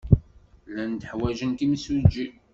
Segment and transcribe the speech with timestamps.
[0.67, 2.27] Llant ḥwajent imsujji.